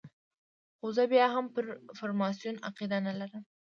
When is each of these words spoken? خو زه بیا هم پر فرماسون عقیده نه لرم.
خو 0.77 0.87
زه 0.95 1.03
بیا 1.11 1.27
هم 1.35 1.45
پر 1.53 1.65
فرماسون 1.97 2.55
عقیده 2.67 2.97
نه 3.05 3.13
لرم. 3.19 3.43